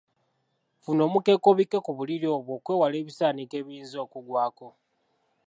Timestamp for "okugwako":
4.05-4.67